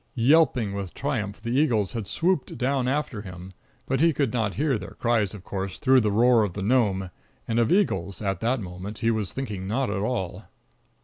[0.15, 3.53] Yelping with triumph, the eagles had swooped down after him;
[3.85, 7.11] but he could not hear their cries, of course, through the roar of the Gnome;
[7.47, 10.45] and of eagles, at that moment, he was thinking not at all.